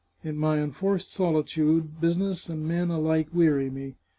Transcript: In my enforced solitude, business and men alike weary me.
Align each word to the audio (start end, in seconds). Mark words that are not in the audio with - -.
In 0.23 0.35
my 0.35 0.57
enforced 0.59 1.13
solitude, 1.13 2.01
business 2.01 2.49
and 2.49 2.67
men 2.67 2.89
alike 2.89 3.27
weary 3.31 3.69
me. 3.69 3.97